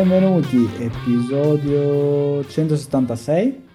[0.00, 3.68] Benvenuti, episodio 176.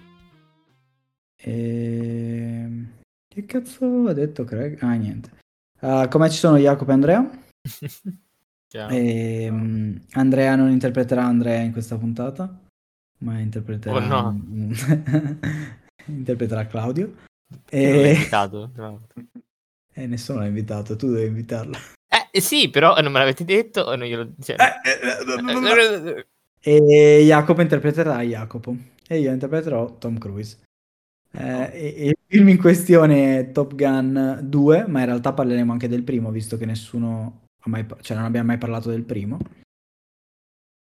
[1.36, 2.86] E...
[3.28, 4.82] Che cazzo ha detto Craig?
[4.82, 5.30] Ah, niente.
[5.78, 7.30] Uh, come ci sono Jacopo e Andrea?
[8.68, 12.60] E, um, Andrea non interpreterà Andrea in questa puntata,
[13.18, 13.94] ma interpreterà...
[13.94, 14.42] Oh no.
[16.06, 17.14] interpreterà Claudio.
[17.70, 18.14] E...
[18.14, 18.72] invitato.
[18.74, 19.06] No.
[19.92, 21.78] E nessuno l'ha invitato, tu devi invitarlo.
[22.36, 24.30] Eh sì, però non me l'avete detto e non glielo...
[24.38, 24.56] Cioè...
[24.58, 26.26] Eh,
[26.60, 28.76] e Jacopo interpreterà Jacopo
[29.08, 30.58] e io interpreterò Tom Cruise.
[31.30, 36.02] Eh, il film in questione è Top Gun 2, ma in realtà parleremo anche del
[36.02, 39.38] primo, visto che nessuno ha mai, cioè non abbiamo mai parlato del primo.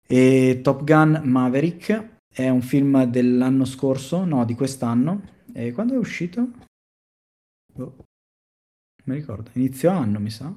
[0.09, 5.23] E Top Gun Maverick è un film dell'anno scorso, no, di quest'anno.
[5.53, 6.49] E quando è uscito?
[7.77, 7.97] Oh,
[9.05, 10.53] mi ricordo, inizio anno, mi sa.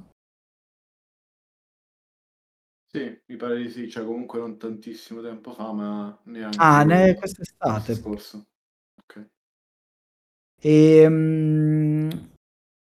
[2.98, 7.14] Sì, mi pare di sì, cioè comunque non tantissimo tempo fa, ma neanche Ah, ne
[7.14, 7.94] quest'estate.
[7.94, 8.48] scorso.
[9.00, 9.28] Ok.
[10.60, 12.10] E, um,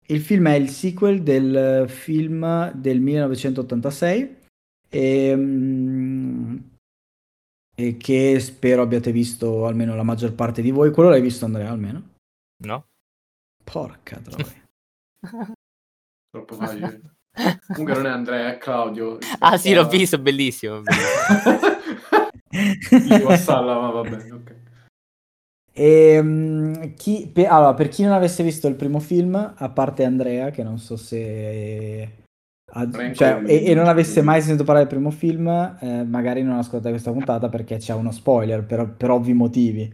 [0.07, 4.37] il film è il sequel del film del 1986
[4.87, 6.77] e, um,
[7.75, 10.91] e che spero abbiate visto almeno la maggior parte di voi.
[10.91, 12.13] Quello l'hai visto Andrea almeno?
[12.63, 12.85] No.
[13.65, 14.65] Porca troia.
[16.31, 17.17] Troppo facile.
[17.67, 19.17] Comunque non è Andrea, è Claudio.
[19.39, 20.81] Ah sì, l'ho visto, bellissimo.
[22.49, 24.55] Io Salla, ma va bene, ok.
[25.71, 30.03] E, um, chi, per, allora, per chi non avesse visto il primo film, a parte
[30.03, 32.17] Andrea, che non so se...
[32.71, 35.47] Ha, cioè, e, e, non avesse mai sentito parlare del primo film,
[35.79, 39.91] eh, magari non ascoltate questa puntata perché c'è uno spoiler, per, per ovvi motivi.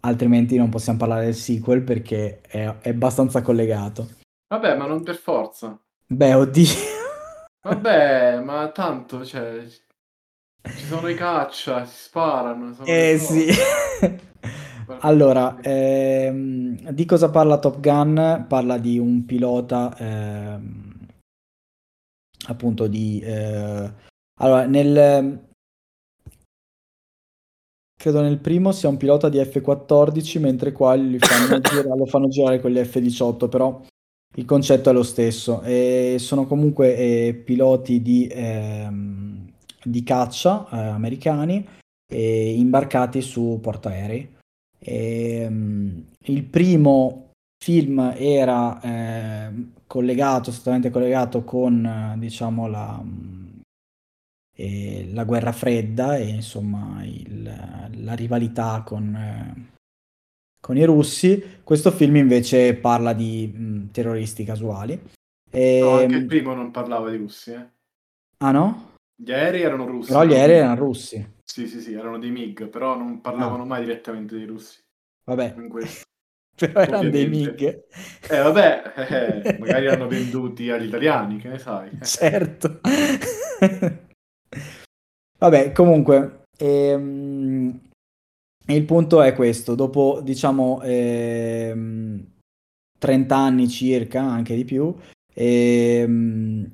[0.00, 4.08] Altrimenti non possiamo parlare del sequel perché è, è abbastanza collegato.
[4.48, 5.78] Vabbè, ma non per forza.
[6.10, 6.64] Beh, oddio.
[7.62, 12.74] Vabbè, ma tanto, cioè, ci sono i caccia, si sparano.
[12.84, 13.46] Eh sì.
[15.00, 18.46] allora, ehm, di cosa parla Top Gun?
[18.48, 21.06] Parla di un pilota, ehm,
[22.46, 23.20] appunto di...
[23.20, 23.92] Eh,
[24.40, 25.46] allora, nel...
[27.98, 32.60] Credo nel primo sia un pilota di F-14, mentre qua fanno girare, lo fanno girare
[32.60, 33.82] con gli F-18, però
[34.36, 35.62] il concetto è lo stesso.
[35.62, 39.50] E sono comunque eh, piloti di, ehm,
[39.82, 41.66] di caccia eh, americani
[42.10, 44.36] eh, imbarcati su portaerei.
[44.78, 47.30] E, um, il primo
[47.62, 53.02] film era ehm, collegato, strettamente collegato con diciamo la,
[55.12, 57.42] la guerra fredda e insomma il,
[57.96, 59.77] la rivalità con eh,
[60.60, 61.60] con i russi.
[61.62, 65.00] Questo film invece parla di mh, terroristi casuali.
[65.50, 65.78] E...
[65.80, 67.66] No, anche il primo non parlava di russi, eh.
[68.38, 68.92] Ah no?
[69.20, 70.12] Gli aerei erano russi.
[70.12, 71.36] Però gli aerei erano russi.
[71.42, 73.66] Sì, sì, sì, erano dei MiG, però non parlavano ah.
[73.66, 74.78] mai direttamente dei russi.
[75.24, 75.54] Vabbè.
[76.54, 77.84] però erano dei MiG.
[78.30, 81.90] Eh, vabbè, eh, magari erano venduti agli italiani, che ne sai.
[82.02, 82.80] Certo.
[85.38, 87.80] vabbè, comunque, ehm,
[88.70, 92.22] e il punto è questo, dopo diciamo ehm,
[92.98, 94.94] 30 anni circa, anche di più,
[95.32, 96.70] ehm,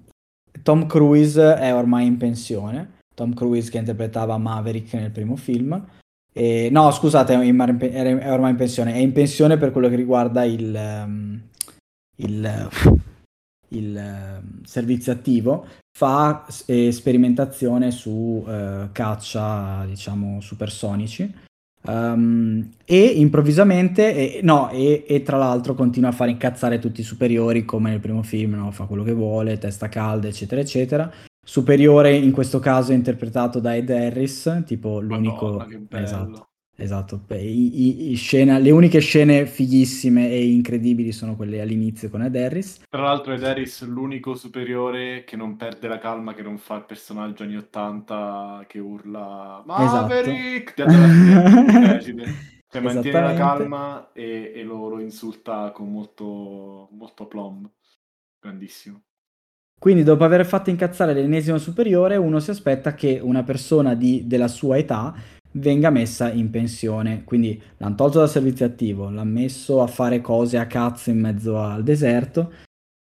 [0.65, 2.94] Tom Cruise è ormai in pensione.
[3.15, 5.87] Tom Cruise che interpretava Maverick nel primo film.
[6.32, 8.94] E, no, scusate, è ormai in pensione.
[8.94, 11.43] È in pensione per quello che riguarda il, ehm,
[12.16, 12.69] il,
[13.69, 15.64] il ehm, servizio attivo.
[15.97, 21.44] Fa eh, sperimentazione su eh, caccia, diciamo, supersonici
[21.86, 27.04] Um, e improvvisamente, e, no, e, e, tra l'altro continua a fare incazzare tutti i
[27.04, 28.70] superiori come nel primo film, no?
[28.70, 31.12] fa quello che vuole, testa calda, eccetera, eccetera.
[31.44, 35.56] Superiore in questo caso è interpretato da Ed Harris, tipo l'unico...
[35.58, 37.23] Madonna, esatto, esatto.
[37.31, 42.82] I, i, scena, le uniche scene fighissime e incredibili sono quelle all'inizio con Ed Harris.
[42.88, 46.85] Tra l'altro Ed Harris l'unico superiore che non perde la calma, che non fa il
[46.85, 50.79] personaggio anni 80 che urla Maverick!
[50.79, 52.53] Esatto.
[52.69, 57.71] cioè mantiene la calma e, e lo, lo, insulta con molto, molto aplomb.
[58.41, 59.03] Grandissimo.
[59.79, 64.49] Quindi dopo aver fatto incazzare l'ennesimo superiore, uno si aspetta che una persona di, della
[64.49, 65.15] sua età
[65.54, 67.24] venga messa in pensione.
[67.24, 71.58] Quindi l'hanno tolto dal servizio attivo, l'hanno messo a fare cose a cazzo in mezzo
[71.58, 72.52] al deserto.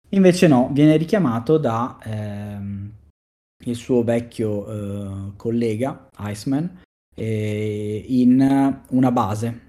[0.10, 2.92] Invece no, viene richiamato da ehm,
[3.66, 6.82] il suo vecchio eh, collega, Iceman,
[7.14, 9.66] eh, in una base.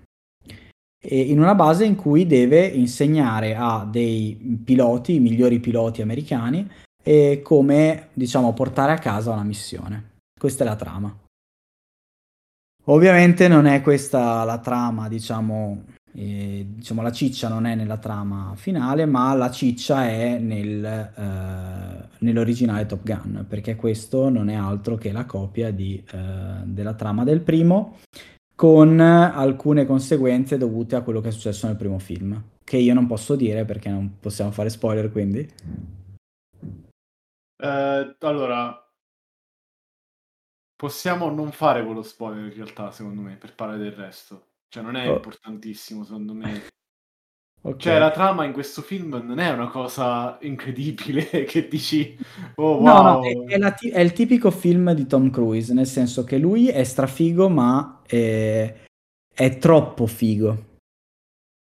[1.00, 6.68] E in una base in cui deve insegnare a dei piloti, i migliori piloti americani,
[7.02, 10.16] e come diciamo portare a casa una missione.
[10.38, 11.16] Questa è la trama.
[12.90, 18.54] Ovviamente non è questa la trama, diciamo, eh, diciamo la ciccia non è nella trama
[18.56, 24.96] finale, ma la ciccia è nel, eh, nell'originale Top Gun, perché questo non è altro
[24.96, 27.98] che la copia di, eh, della trama del primo,
[28.54, 33.06] con alcune conseguenze dovute a quello che è successo nel primo film, che io non
[33.06, 35.46] posso dire perché non possiamo fare spoiler quindi.
[37.60, 38.87] Eh, allora,
[40.78, 44.44] Possiamo non fare quello spoiler in realtà, secondo me, per parlare del resto.
[44.68, 45.16] Cioè, non è oh.
[45.16, 46.68] importantissimo, secondo me.
[47.60, 47.80] Okay.
[47.80, 52.16] Cioè, la trama in questo film non è una cosa incredibile che dici,
[52.54, 52.84] oh wow.
[52.84, 56.38] No, no, è, è, t- è, il tipico film di Tom Cruise, nel senso che
[56.38, 58.72] lui è strafigo, ma è,
[59.34, 60.66] è troppo figo.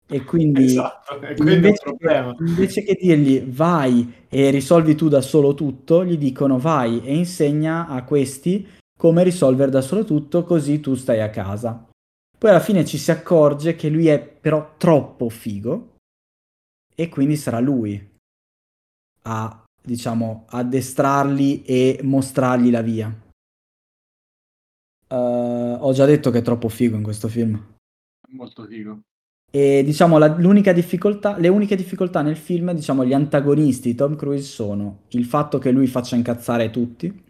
[0.07, 6.05] E quindi, esatto, invece, che, invece, che, dirgli vai e risolvi tu da solo tutto,
[6.05, 11.21] gli dicono vai e insegna a questi come risolvere da solo tutto così tu stai
[11.21, 11.89] a casa.
[12.37, 15.95] Poi alla fine ci si accorge che lui è però troppo figo
[16.93, 17.99] e quindi sarà lui
[19.23, 23.07] a, diciamo, addestrarli e mostrargli la via.
[25.07, 27.59] Uh, ho già detto che è troppo figo in questo film.
[28.29, 28.99] Molto figo.
[29.49, 34.15] E diciamo la, l'unica difficoltà, le uniche difficoltà nel film, diciamo gli antagonisti di Tom
[34.15, 37.29] Cruise sono il fatto che lui faccia incazzare tutti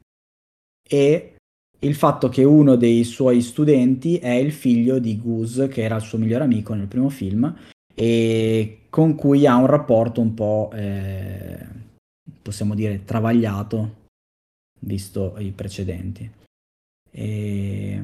[0.85, 1.35] e
[1.83, 6.01] il fatto che uno dei suoi studenti è il figlio di Goose, che era il
[6.01, 7.53] suo migliore amico nel primo film,
[7.93, 11.65] e con cui ha un rapporto un po', eh,
[12.41, 14.07] possiamo dire, travagliato,
[14.79, 16.29] visto i precedenti.
[17.09, 17.99] E...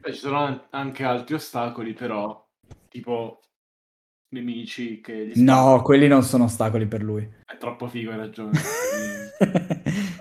[0.00, 2.44] Beh, ci sono anche altri ostacoli, però,
[2.88, 3.40] tipo
[4.30, 5.30] nemici che...
[5.36, 7.22] no, quelli non sono ostacoli per lui.
[7.44, 8.58] È troppo figo, hai ragione.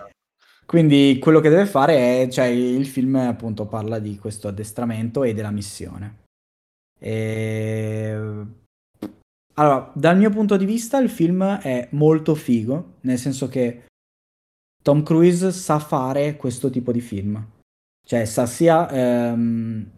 [0.73, 5.35] Quindi quello che deve fare è, cioè il film appunto parla di questo addestramento e
[5.35, 6.21] della missione.
[6.99, 8.17] E...
[9.53, 13.83] Allora, dal mio punto di vista il film è molto figo, nel senso che
[14.81, 17.51] Tom Cruise sa fare questo tipo di film.
[18.03, 19.91] Cioè sa sia, ehm,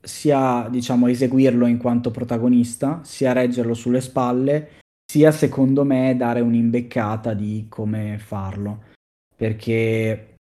[0.00, 7.34] sia diciamo eseguirlo in quanto protagonista, sia reggerlo sulle spalle, sia secondo me dare un'imbeccata
[7.34, 8.94] di come farlo
[9.36, 10.36] perché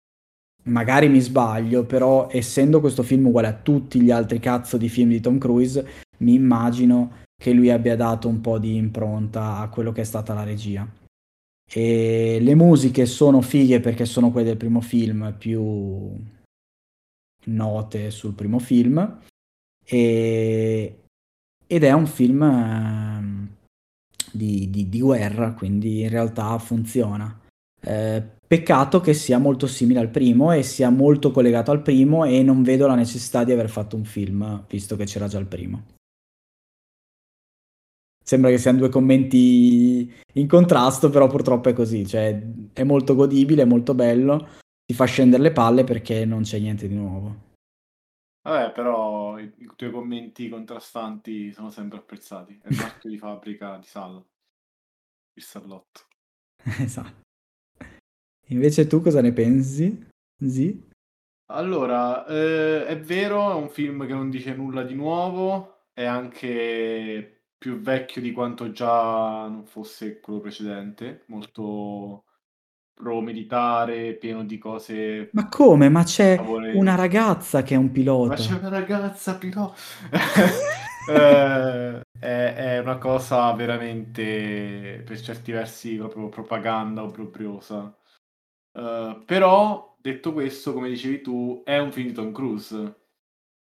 [0.64, 5.10] magari mi sbaglio, però essendo questo film uguale a tutti gli altri cazzo di film
[5.10, 5.86] di Tom Cruise,
[6.18, 10.34] mi immagino che lui abbia dato un po' di impronta a quello che è stata
[10.34, 10.86] la regia.
[11.72, 16.12] E le musiche sono fighe perché sono quelle del primo film più
[17.44, 19.20] note sul primo film
[19.84, 21.00] e...
[21.66, 23.48] ed è un film ehm,
[24.32, 27.40] di, di, di guerra, quindi in realtà funziona.
[27.80, 32.42] Eh, Peccato che sia molto simile al primo e sia molto collegato al primo e
[32.42, 35.84] non vedo la necessità di aver fatto un film, visto che c'era già il primo.
[38.20, 43.62] Sembra che siano due commenti in contrasto, però purtroppo è così, cioè è molto godibile,
[43.62, 44.48] è molto bello,
[44.84, 47.50] ti fa scendere le palle perché non c'è niente di nuovo.
[48.42, 52.58] Vabbè, però i, i tuoi commenti contrastanti sono sempre apprezzati.
[52.60, 54.20] È il marchio di fabbrica di Sal,
[55.34, 56.00] il sallotto.
[56.80, 57.28] esatto.
[58.50, 60.08] Invece tu cosa ne pensi?
[60.36, 60.88] Sì?
[61.52, 67.44] Allora, eh, è vero, è un film che non dice nulla di nuovo, è anche
[67.58, 72.24] più vecchio di quanto già non fosse quello precedente, molto
[72.94, 75.30] pro-militare, pieno di cose...
[75.32, 75.88] Ma come?
[75.88, 76.78] Ma c'è favorevoli.
[76.78, 78.28] una ragazza che è un pilota.
[78.28, 79.74] Ma c'è una ragazza pilota...
[81.10, 87.94] eh, è, è, una cosa veramente, per certi versi, proprio propaganda obbrobriosa.
[88.72, 92.76] Uh, però, detto questo, come dicevi tu, è un film di Tom Cruise.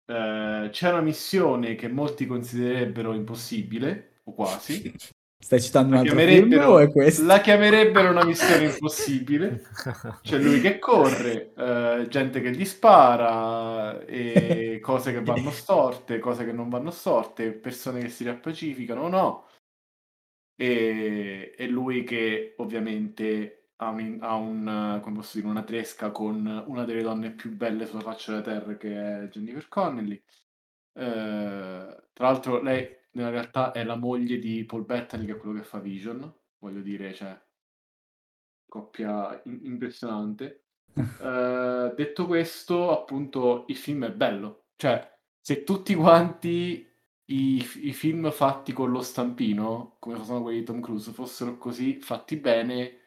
[0.08, 4.94] Uh, c'è una missione che molti considererebbero impossibile, o quasi.
[5.38, 7.24] Stai citando un altro film o è questo?
[7.24, 9.62] La chiamerebbero una missione impossibile.
[10.24, 16.46] C'è lui che corre, uh, gente che gli spara, e cose che vanno storte, cose
[16.46, 19.48] che non vanno storte, persone che si riappacificano o no.
[20.56, 26.64] E, e lui che ovviamente ha, un, ha un, come posso dire, una tresca con
[26.68, 30.22] una delle donne più belle sulla faccia della terra che è Jennifer Connelly.
[30.94, 35.58] Eh, tra l'altro lei nella realtà è la moglie di Paul Bettany che è quello
[35.60, 37.38] che fa Vision, voglio dire, cioè
[38.68, 40.62] coppia in- impressionante.
[41.22, 44.68] Eh, detto questo, appunto, il film è bello.
[44.78, 46.88] Cioè, se tutti quanti
[47.26, 52.00] i, i, film fatti con lo stampino, come sono quelli di Tom Cruise, fossero così
[52.00, 53.05] fatti bene,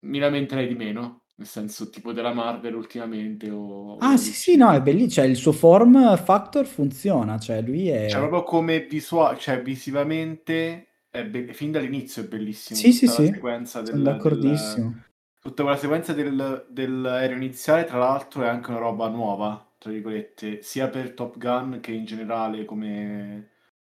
[0.00, 1.22] mi lamenterei di meno.
[1.38, 3.50] nel senso tipo della Marvel ultimamente.
[3.50, 5.10] O, ah, sì, sì, no, è bellissimo.
[5.10, 7.38] Cioè, il suo form factor funziona.
[7.38, 8.08] Cioè, lui è.
[8.08, 12.78] Cioè, proprio come visuale, cioè, visivamente, è be- fin dall'inizio è bellissimo.
[12.78, 13.26] Sì, sì, sì.
[13.26, 14.90] Sequenza del, Sono d'accordissimo.
[14.90, 15.04] Del,
[15.40, 20.62] tutta quella sequenza del, dell'aereo iniziale, tra l'altro, è anche una roba nuova, tra virgolette,
[20.62, 23.50] sia per Top Gun che in generale come,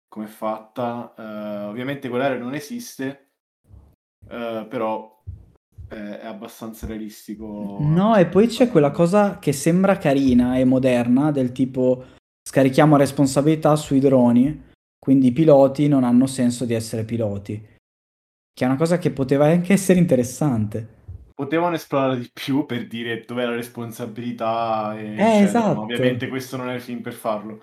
[0.08, 1.14] come è fatta.
[1.16, 3.30] Uh, ovviamente quell'aereo non esiste,
[4.30, 5.16] uh, però
[5.88, 7.78] è abbastanza realistico.
[7.80, 12.04] No, e poi c'è quella cosa che sembra carina e moderna, del tipo
[12.48, 14.66] scarichiamo responsabilità sui droni,
[14.98, 17.54] quindi i piloti non hanno senso di essere piloti,
[18.54, 20.96] che è una cosa che poteva anche essere interessante.
[21.34, 24.98] Potevano esplorare di più per dire dov'è la responsabilità.
[24.98, 25.82] E, eh, esatto.
[25.82, 27.62] Ovviamente questo non è il film per farlo.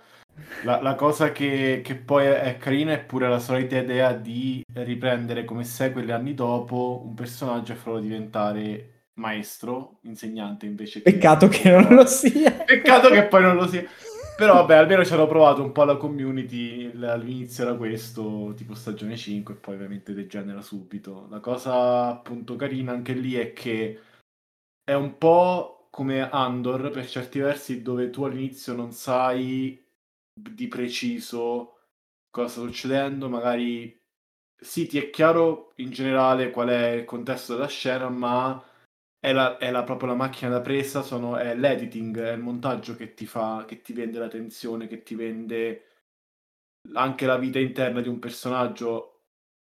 [0.65, 5.45] La, la cosa che, che, poi è carina è pure la solita idea di riprendere
[5.45, 11.13] come sequel anni dopo un personaggio e farlo diventare maestro, insegnante invece che...
[11.13, 12.51] Peccato che non lo sia.
[12.65, 13.85] Peccato che poi non lo sia.
[14.37, 19.17] Però vabbè, almeno ci hanno provato un po' la community, all'inizio era questo, tipo stagione
[19.17, 21.29] 5 e poi ovviamente degenera subito.
[21.31, 24.01] La cosa appunto carina anche lì è che
[24.83, 29.84] è un po' come Andor per certi versi dove tu all'inizio non sai
[30.35, 31.79] di preciso
[32.31, 34.03] cosa sta succedendo, magari
[34.57, 38.63] sì, ti è chiaro in generale qual è il contesto della scena, ma
[39.19, 42.97] è, la, è la, proprio la macchina da presa, sono, è l'editing, è il montaggio
[42.97, 45.89] che ti fa, che ti vende la tensione, che ti vende
[46.95, 49.11] anche la vita interna di un personaggio.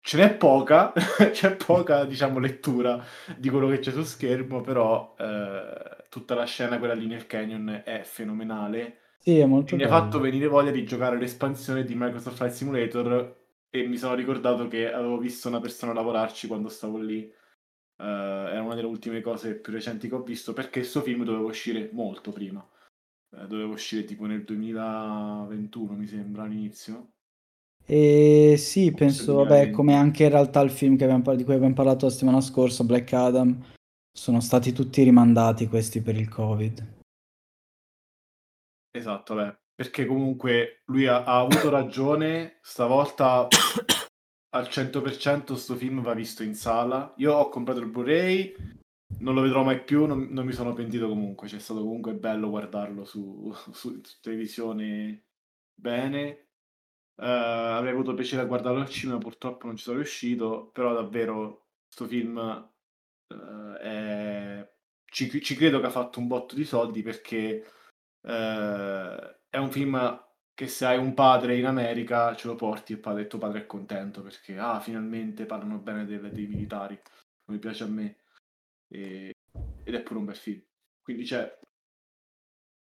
[0.02, 0.92] Ce n'è poca,
[1.32, 3.04] c'è poca, diciamo, lettura
[3.38, 7.84] di quello che c'è su schermo, però eh, tutta la scena, quella lì nel canyon,
[7.86, 12.38] è fenomenale sì, è molto mi ha fatto venire voglia di giocare l'espansione di Microsoft
[12.38, 13.38] Flight Simulator
[13.70, 17.32] e mi sono ricordato che avevo visto una persona lavorarci quando stavo lì.
[17.98, 21.48] Uh, era una delle ultime cose più recenti che ho visto perché questo film doveva
[21.48, 22.66] uscire molto prima.
[23.30, 27.12] Uh, doveva uscire tipo nel 2021, mi sembra, all'inizio.
[27.86, 32.06] E sì, penso, vabbè, come anche in realtà il film abbiamo, di cui abbiamo parlato
[32.06, 33.64] la settimana scorsa, Black Adam,
[34.12, 36.99] sono stati tutti rimandati questi per il Covid.
[38.92, 43.48] Esatto, beh, perché comunque lui ha, ha avuto ragione, stavolta
[44.52, 47.14] al 100% sto film va visto in sala.
[47.18, 48.56] Io ho comprato il Blu-ray,
[49.20, 52.50] non lo vedrò mai più, non, non mi sono pentito comunque, c'è stato comunque bello
[52.50, 53.72] guardarlo su, su,
[54.04, 55.26] su televisione
[55.74, 56.48] bene.
[57.16, 57.26] Uh,
[57.76, 62.08] avrei avuto piacere a guardarlo al cinema, purtroppo non ci sono riuscito, però davvero sto
[62.08, 62.38] film
[63.28, 64.70] uh, è...
[65.06, 67.66] ci, ci credo che ha fatto un botto di soldi perché
[68.22, 72.96] eh, è un film che se hai un padre in America ce lo porti e
[72.96, 77.00] il tuo padre è contento perché ah, finalmente parlano bene dei, dei militari,
[77.46, 78.18] come piace a me.
[78.90, 79.34] E,
[79.84, 80.62] ed è pure un bel film.
[81.02, 81.26] Quindi.
[81.26, 81.58] Cioè,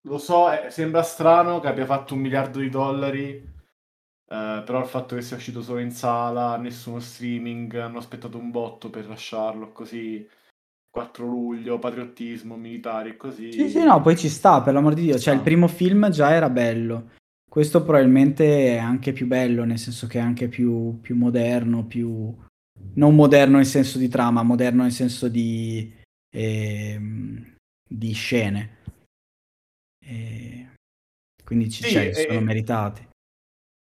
[0.01, 4.87] lo so, è, sembra strano che abbia fatto un miliardo di dollari, eh, però il
[4.87, 9.71] fatto che sia uscito solo in sala, nessuno streaming, hanno aspettato un botto per lasciarlo
[9.71, 10.27] così
[10.91, 13.51] 4 luglio, patriottismo, militari e così.
[13.53, 15.17] Sì, sì, no, poi ci sta, per l'amor di Dio.
[15.17, 17.11] Cioè, il primo film già era bello.
[17.49, 22.35] Questo probabilmente è anche più bello, nel senso che è anche più, più moderno, più...
[22.93, 25.93] Non moderno nel senso di trama, moderno nel senso di...
[26.29, 26.99] Eh,
[27.87, 28.77] di scene.
[30.05, 30.69] E...
[31.43, 33.07] Quindi ci, sì, cioè, sono meritati.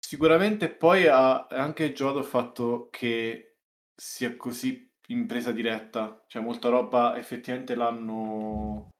[0.04, 3.56] Sicuramente poi ha anche il fatto che
[3.94, 8.90] sia così in presa diretta, cioè molta roba effettivamente l'hanno,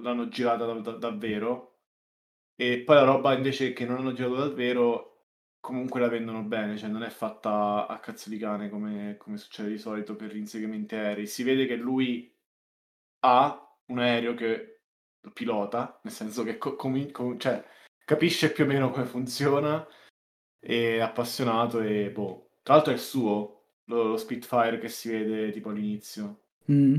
[0.00, 1.78] l'hanno girata da, da, davvero
[2.54, 5.10] e poi la roba invece che non hanno girato davvero
[5.60, 9.70] comunque la vendono bene, cioè non è fatta a cazzo di cane come, come succede
[9.70, 11.26] di solito per inseguimenti aerei.
[11.26, 12.34] Si vede che lui
[13.20, 14.82] ha un aereo che
[15.32, 17.62] pilota, nel senso che co- com- com- cioè,
[18.04, 19.86] capisce più o meno come funziona,
[20.58, 22.52] è appassionato e boh.
[22.62, 23.59] Tra l'altro è il suo,
[23.96, 26.42] lo, lo Spitfire che si vede tipo all'inizio.
[26.70, 26.98] Mm.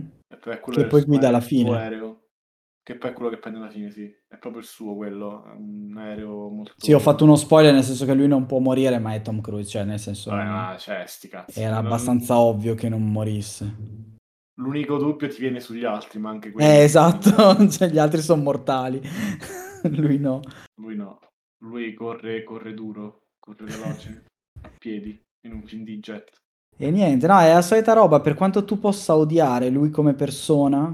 [0.71, 1.75] che poi guida alla fine.
[1.75, 2.19] Aereo.
[2.83, 4.11] Che poi è quello che prende alla fine, sì.
[4.27, 5.45] È proprio il suo quello.
[5.45, 6.73] È un aereo molto.
[6.77, 9.39] Sì, ho fatto uno spoiler nel senso che lui non può morire, ma è Tom
[9.39, 9.69] Cruise.
[9.69, 10.31] Cioè, nel senso.
[10.31, 11.59] Vabbè, ma cioè, sti cazzi.
[11.59, 11.85] Era non...
[11.85, 13.75] abbastanza ovvio che non morisse.
[14.55, 16.67] L'unico dubbio ti viene sugli altri, ma anche quelli.
[16.67, 17.69] Eh, esatto.
[17.69, 18.99] cioè, gli altri sono mortali.
[19.89, 20.41] lui no.
[20.81, 21.19] Lui no.
[21.63, 24.25] Lui corre, corre duro, corre veloce,
[24.61, 26.31] a piedi, in un film di jet.
[26.77, 30.93] E niente, no, è la solita roba, per quanto tu possa odiare lui come persona,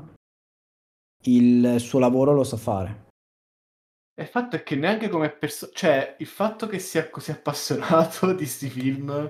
[1.24, 3.06] il suo lavoro lo sa fare.
[4.20, 8.38] Il fatto è che neanche come persona, cioè il fatto che sia così appassionato di
[8.38, 9.30] questi film,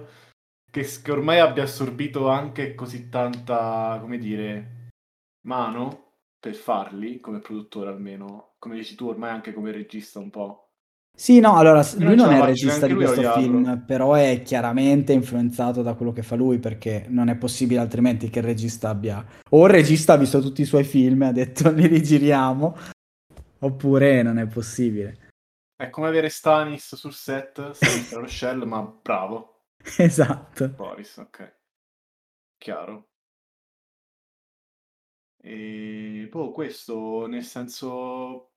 [0.72, 4.90] che, che, ormai abbia assorbito anche così tanta, come dire,
[5.46, 10.67] mano, per farli, come produttore almeno, come dici tu ormai anche come regista un po'.
[11.20, 15.82] Sì, no, allora lui non è il regista di questo film, però è chiaramente influenzato
[15.82, 19.26] da quello che fa lui, perché non è possibile altrimenti che il regista abbia...
[19.50, 22.78] O il regista ha visto tutti i suoi film e ha detto li rigiriamo,
[23.62, 25.32] oppure non è possibile.
[25.76, 29.64] È come avere Stanis sul set, Stanis Rochelle, ma bravo.
[29.98, 30.70] Esatto.
[30.70, 31.56] Boris, ok.
[32.60, 33.08] Chiaro.
[35.42, 38.57] E poi boh, questo, nel senso,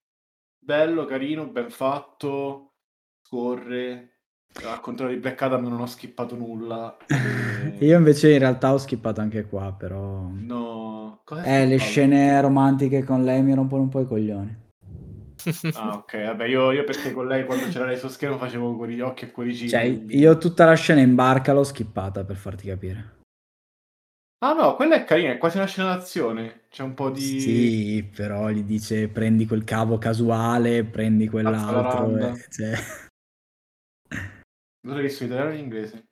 [0.61, 2.75] bello, carino, ben fatto,
[3.27, 4.07] scorre.
[4.65, 6.97] Al contrario di Black Adam non ho skippato nulla.
[7.61, 7.85] E...
[7.85, 10.29] Io invece in realtà ho skippato anche qua, però...
[10.33, 14.69] No, Cosa Eh, le scene romantiche con lei mi rompono un po' i coglioni.
[15.75, 18.89] Ah, ok, vabbè, io, io perché con lei quando c'era lei sullo schermo facevo con
[18.89, 19.69] gli occhi e cuoricini.
[19.69, 23.20] Cioè, io tutta la scena in barca l'ho skippata per farti capire.
[24.43, 26.63] Ah no, quella è carina, è quasi una scena d'azione.
[26.71, 27.41] C'è un po' di...
[27.41, 32.17] Sì, però gli dice prendi quel cavo casuale, prendi quell'altro.
[32.17, 32.75] E, cioè...
[34.87, 36.05] Non l'hai visto in italiano o in inglese?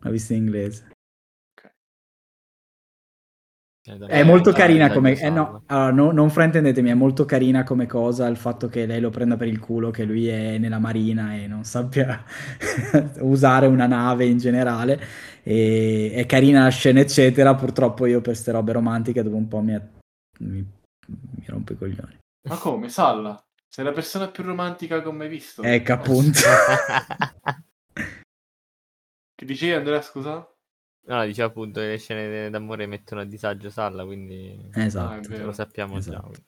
[0.00, 0.95] L'ho visto in inglese.
[3.86, 5.12] È molto carina come...
[5.12, 9.00] Eh, no, allora, no, non fraintendetemi, è molto carina come cosa il fatto che lei
[9.00, 12.24] lo prenda per il culo, che lui è nella marina e non sappia
[13.20, 15.00] usare una nave in generale.
[15.44, 17.54] E è carina la scena, eccetera.
[17.54, 19.80] Purtroppo io per queste robe romantiche dopo un po' mi,
[20.40, 20.66] mi,
[21.06, 22.18] mi rompo i coglioni.
[22.48, 22.88] Ma come?
[22.88, 23.40] Salla?
[23.68, 25.62] Sei la persona più romantica che ho mai visto.
[25.62, 26.40] Ecco, appunto.
[29.32, 30.44] che dicevi Andrea, scusa?
[31.08, 35.32] No, dicevo appunto che le scene d'amore mettono a disagio Salla, quindi esatto.
[35.32, 36.32] Ah, lo sappiamo esatto.
[36.32, 36.40] già.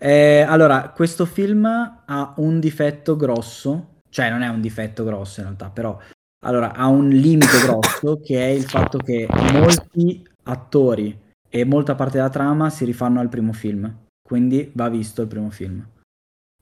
[0.00, 5.46] Eh, allora, questo film ha un difetto grosso, cioè non è un difetto grosso in
[5.46, 5.98] realtà, però
[6.44, 12.16] allora, ha un limite grosso che è il fatto che molti attori e molta parte
[12.16, 15.86] della trama si rifanno al primo film, quindi va visto il primo film.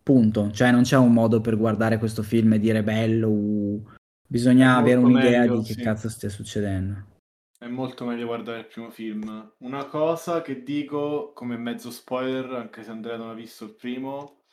[0.03, 3.89] Punto, cioè non c'è un modo per guardare questo film e dire bello, uh,
[4.27, 5.83] Bisogna avere un'idea meglio, di che sì.
[5.83, 7.15] cazzo stia succedendo.
[7.59, 9.55] È molto meglio guardare il primo film.
[9.59, 14.45] Una cosa che dico come mezzo spoiler, anche se Andrea non ha visto il primo,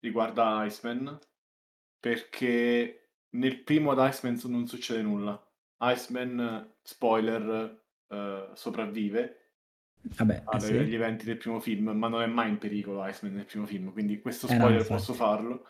[0.00, 1.18] riguarda Iceman.
[2.00, 5.42] Perché nel primo ad Iceman non succede nulla.
[5.80, 9.38] Iceman, spoiler, uh, sopravvive
[10.00, 10.94] Vabbè, agli sì.
[10.94, 14.20] eventi del primo film, ma non è mai in pericolo Iceman nel primo film, quindi
[14.20, 15.66] questo spoiler eh no, posso farlo.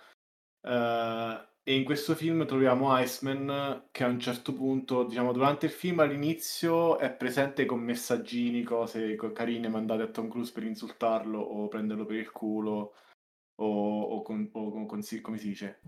[0.61, 5.72] Uh, e in questo film troviamo Iceman che a un certo punto, diciamo, durante il
[5.72, 11.68] film all'inizio è presente con messaggini, cose carine mandate a Tom Cruise per insultarlo o
[11.68, 12.94] prenderlo per il culo
[13.57, 15.81] o, o, con, o con, come si dice,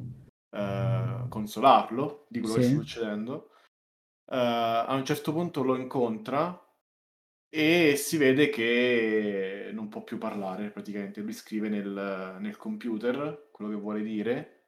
[0.50, 2.60] uh, consolarlo di quello sì.
[2.60, 3.50] che sta succedendo.
[4.26, 6.62] Uh, a un certo punto lo incontra
[7.48, 11.22] e si vede che non può più parlare praticamente.
[11.22, 14.59] Lui scrive nel, nel computer quello che vuole dire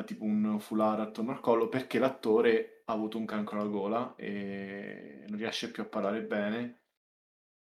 [0.00, 4.14] ha tipo un foulard attorno al collo perché l'attore ha avuto un cancro alla gola
[4.16, 6.78] e non riesce più a parlare bene.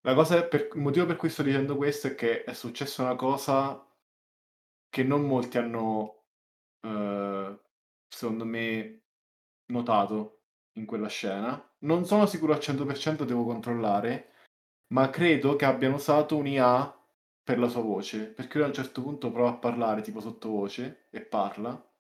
[0.02, 3.16] La cosa per, il motivo per cui sto dicendo questo è che è successa una
[3.16, 3.88] cosa
[4.90, 6.26] che non molti hanno,
[6.82, 7.60] eh,
[8.08, 9.02] secondo me,
[9.68, 10.42] notato
[10.74, 11.72] in quella scena.
[11.80, 14.34] Non sono sicuro al 100%, devo controllare,
[14.94, 17.02] ma credo che abbiano usato un'IA
[17.44, 21.08] per la sua voce, perché lui a un certo punto prova a parlare tipo sottovoce
[21.10, 21.93] e parla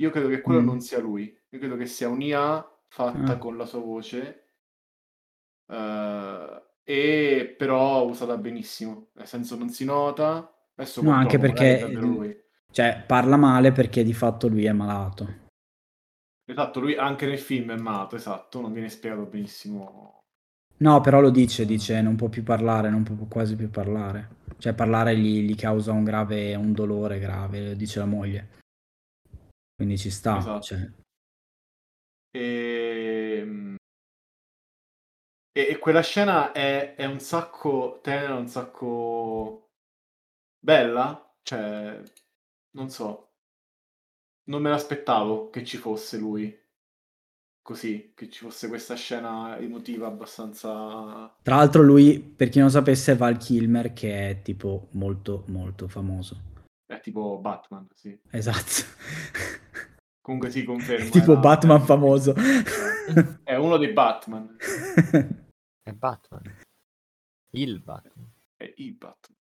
[0.00, 0.66] io credo che quello mm.
[0.66, 1.36] non sia lui.
[1.50, 3.38] Io credo che sia un'IA fatta ah.
[3.38, 4.44] con la sua voce.
[5.66, 9.08] Uh, e però usata benissimo.
[9.14, 10.52] Nel senso non si nota.
[10.74, 15.46] Adesso no, anche perché cioè, parla male perché di fatto lui è malato.
[16.44, 20.22] Esatto, lui anche nel film è malato, esatto, non viene spiegato benissimo.
[20.78, 24.36] No, però lo dice, dice non può più parlare, non può quasi più parlare.
[24.58, 28.57] Cioè parlare gli, gli causa un grave, un dolore grave, dice la moglie.
[29.78, 30.38] Quindi ci sta.
[30.38, 30.60] Esatto.
[30.60, 30.90] Cioè.
[32.32, 33.38] E...
[33.38, 33.76] Ehm,
[35.52, 35.66] e...
[35.68, 39.70] e, quella scena è, è un sacco tenera, un sacco
[40.58, 41.32] bella.
[41.42, 42.02] Cioè,
[42.72, 43.34] non so.
[44.48, 46.66] Non me l'aspettavo che ci fosse lui.
[47.62, 51.36] Così, che ci fosse questa scena emotiva abbastanza...
[51.40, 55.86] Tra l'altro lui, per chi non sapesse, è Val Kilmer, che è tipo molto, molto
[55.86, 56.46] famoso.
[56.86, 58.18] È tipo Batman, sì.
[58.30, 58.86] Esatto.
[60.28, 61.08] Comunque si conferma.
[61.08, 61.40] tipo era...
[61.40, 62.34] Batman famoso.
[63.42, 64.58] È uno dei Batman.
[64.58, 66.42] È Batman.
[67.52, 68.30] Il Batman.
[68.54, 69.38] È il Batman.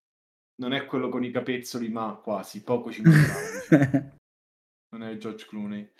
[0.60, 4.15] Non è quello con i capezzoli, ma quasi, poco ci mancava.
[4.95, 5.91] Non è George Clooney.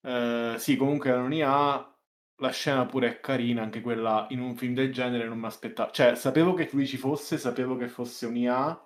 [0.00, 1.96] Uh, sì, comunque era un'IA
[2.38, 5.92] la scena pure è carina, anche quella in un film del genere non mi aspettavo.
[5.92, 8.84] Cioè, sapevo che lui ci fosse, sapevo che fosse un IA,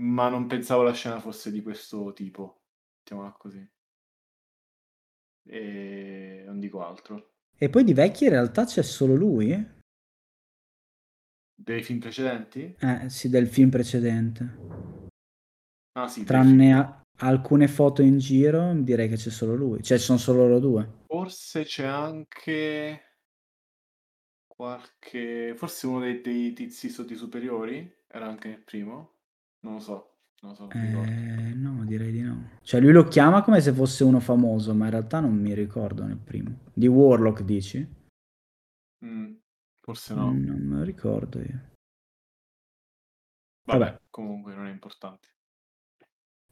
[0.00, 2.64] ma non pensavo la scena fosse di questo tipo.
[2.98, 3.64] Mettiamola così.
[5.44, 7.30] E non dico altro.
[7.56, 9.80] E poi di vecchi in realtà c'è solo lui?
[11.54, 12.76] Dei film precedenti?
[12.78, 14.58] Eh, sì, del film precedente.
[15.92, 16.24] Ah, sì.
[16.24, 19.82] Tranne a- alcune foto in giro, direi che c'è solo lui.
[19.82, 20.90] Cioè, ci sono solo loro due.
[21.06, 23.18] Forse c'è anche
[24.46, 25.54] qualche...
[25.56, 28.00] Forse uno dei, dei tizi sotto i superiori?
[28.08, 29.18] Era anche il primo?
[29.60, 30.11] Non lo so.
[30.42, 32.58] Non so, eh, no, direi di no.
[32.62, 36.04] Cioè, lui lo chiama come se fosse uno famoso, ma in realtà non mi ricordo
[36.04, 36.58] nel primo.
[36.72, 37.86] Di Warlock, dici?
[39.04, 39.34] Mm,
[39.80, 40.32] forse no.
[40.32, 41.70] Mm, non me lo ricordo io.
[43.64, 45.28] Vabbè, Vabbè, comunque non è importante.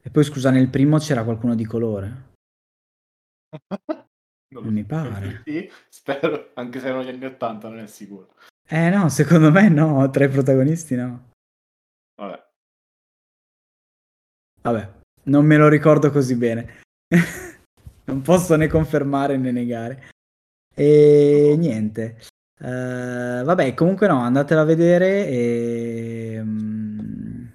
[0.00, 2.34] E poi scusa, nel primo c'era qualcuno di colore?
[4.54, 5.42] non, non mi pare.
[5.44, 8.34] Sì, spero, anche se erano gli anni 80, non è sicuro.
[8.68, 11.29] Eh no, secondo me no, tra i protagonisti no.
[14.62, 14.90] Vabbè,
[15.24, 16.82] non me lo ricordo così bene.
[18.04, 20.08] non posso né confermare né negare.
[20.74, 22.18] E niente.
[22.60, 26.38] Uh, vabbè, comunque no, andatela a vedere e...
[26.40, 27.50] Um,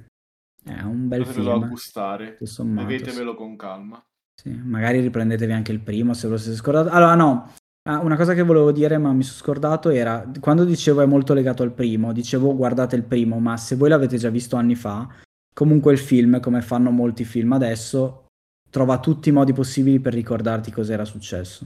[0.63, 1.63] è un bel Potevelo film.
[1.63, 2.37] a gustare.
[2.39, 4.03] Bevetevelo con calma.
[4.33, 6.89] Sì, magari riprendetevi anche il primo se lo siete scordato.
[6.89, 7.53] Allora, no,
[7.87, 11.33] ah, una cosa che volevo dire ma mi sono scordato era, quando dicevo è molto
[11.33, 15.07] legato al primo, dicevo guardate il primo, ma se voi l'avete già visto anni fa,
[15.55, 18.25] Comunque il film, come fanno molti film adesso,
[18.69, 21.65] trova tutti i modi possibili per ricordarti cos'era successo.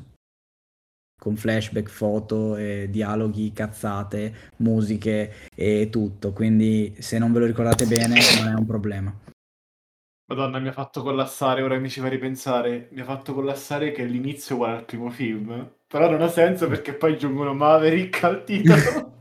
[1.20, 6.34] Con flashback, foto, eh, dialoghi, cazzate, musiche e tutto.
[6.34, 9.12] Quindi se non ve lo ricordate bene non è un problema.
[10.28, 14.04] Madonna, mi ha fatto collassare, ora mi ci fa ripensare, mi ha fatto collassare che
[14.06, 15.68] l'inizio è uguale al primo film.
[15.88, 19.18] Però non ha senso perché poi giungono Maverick al titolo.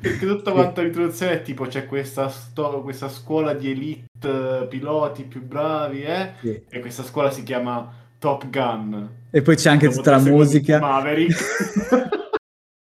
[0.00, 5.42] Perché tutta quanta l'introduzione è tipo c'è questa, sto- questa scuola di elite piloti più
[5.42, 6.34] bravi, eh?
[6.40, 6.64] Sì.
[6.68, 9.26] E questa scuola si chiama Top Gun.
[9.30, 10.78] E poi c'è anche tutta la musica.
[10.78, 12.16] Maverick.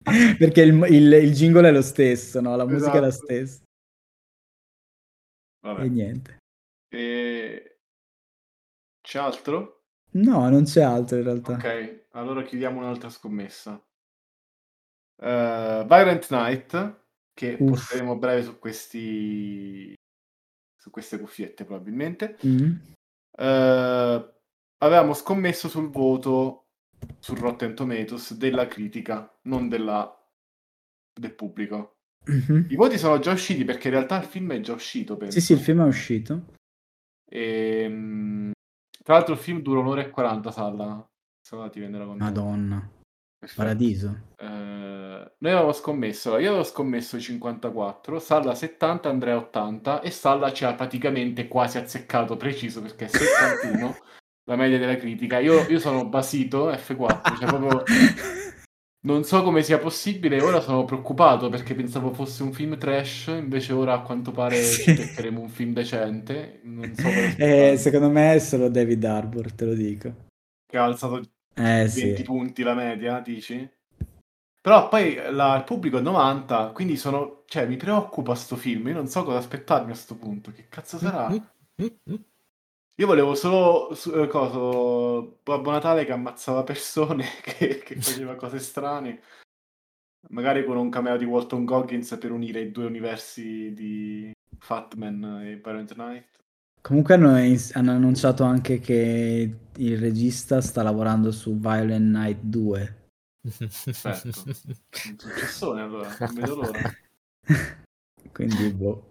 [0.38, 2.56] Perché il, il, il, jingle è lo stesso, no?
[2.56, 2.96] La musica esatto.
[2.96, 3.24] è la esatto.
[3.24, 3.62] stessa.
[5.60, 5.82] Vabbè.
[5.82, 6.38] E niente.
[6.88, 7.78] E...
[9.00, 9.82] C'è altro?
[10.12, 11.52] No, non c'è altro in realtà.
[11.54, 13.80] Ok, allora chiudiamo un'altra scommessa
[15.16, 17.00] uh, Violent Night,
[17.32, 17.68] che Uff.
[17.68, 19.94] porteremo breve su questi
[20.86, 22.38] su queste cuffiette probabilmente.
[22.46, 22.76] Mm.
[23.38, 24.34] Uh,
[24.78, 26.66] avevamo scommesso sul voto
[27.18, 30.16] su Rotten Tomatoes della critica, non della,
[31.12, 31.96] del pubblico.
[32.30, 32.66] Mm-hmm.
[32.70, 35.16] I voti sono già usciti perché in realtà il film è già uscito.
[35.16, 35.38] Penso.
[35.38, 36.54] Sì, sì, il film è uscito.
[37.28, 38.52] E, ehm,
[39.02, 41.08] tra l'altro il film dura un'ora e 40, Salla.
[41.40, 42.90] Sono andati a vendere la Madonna.
[43.38, 43.62] Perfetto.
[43.62, 44.24] Paradiso.
[44.38, 50.64] Eh, noi avevamo scommesso, io avevo scommesso 54, Salla 70, Andrea 80 e Salla ci
[50.64, 53.96] ha praticamente quasi azzeccato preciso perché è 71
[54.44, 55.38] la media della critica.
[55.38, 57.82] Io, io sono basito F4, cioè proprio
[59.06, 63.72] non so come sia possibile, ora sono preoccupato perché pensavo fosse un film trash, invece
[63.72, 64.82] ora a quanto pare sì.
[64.82, 66.60] ci beccheremo un film decente.
[66.64, 70.24] Non so eh, secondo me è solo David Harbour, te lo dico.
[70.66, 71.20] Che ha alzato
[71.56, 72.22] eh, 20 sì.
[72.22, 73.68] punti la media, dici?
[74.60, 78.88] Però poi la, il pubblico è 90, quindi sono, cioè, mi preoccupa sto film.
[78.88, 80.50] Io non so cosa aspettarmi a sto punto.
[80.50, 81.32] Che cazzo sarà?
[82.98, 89.20] Io volevo solo eh, coso, Babbo Natale che ammazzava persone, che, che faceva cose strane.
[90.30, 95.56] Magari con un cameo di Walton Goggins per unire i due universi di Fatman e
[95.58, 96.42] Parent Night.
[96.86, 97.30] Comunque hanno,
[97.72, 103.08] hanno, annunciato anche che il regista sta lavorando su Violent Night 2.
[103.42, 104.28] Perfetto.
[104.46, 106.80] Un successone allora, non vedo l'ora.
[108.32, 109.08] Quindi, boh.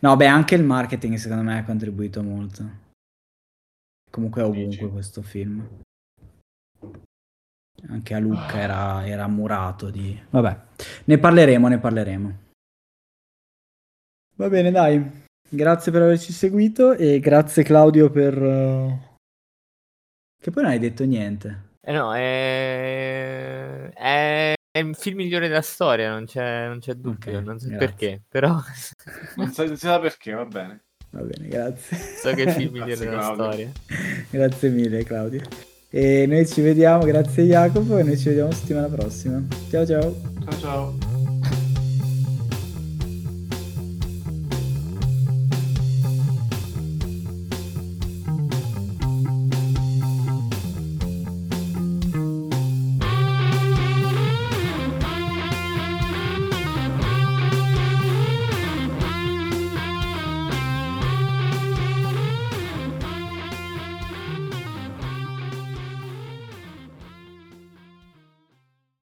[0.00, 2.64] No, beh, anche il marketing secondo me ha contribuito molto.
[4.10, 4.88] Comunque ovunque Dici.
[4.88, 5.68] questo film.
[7.88, 8.58] Anche a Lucca ah.
[8.58, 10.18] era, era murato di...
[10.30, 10.60] Vabbè,
[11.04, 12.38] ne parleremo, ne parleremo.
[14.36, 15.26] Va bene, dai.
[15.50, 18.40] Grazie per averci seguito e grazie Claudio per...
[18.40, 18.98] Uh...
[20.40, 21.76] Che poi non hai detto niente.
[21.80, 23.90] Eh no, è...
[23.94, 24.52] è...
[24.70, 27.86] è il film migliore della storia, non c'è, non c'è dubbio, okay, non so grazie.
[27.86, 28.60] perché, però...
[29.36, 30.82] non si sa perché, va bene.
[31.10, 31.96] Va bene, grazie.
[31.96, 33.44] So che è il film migliore della Claudio.
[33.44, 33.70] storia.
[34.28, 35.40] grazie mille Claudio.
[35.90, 39.42] E noi ci vediamo, grazie Jacopo, e noi ci vediamo settimana prossima.
[39.70, 40.14] Ciao ciao.
[40.44, 41.07] Ciao ciao.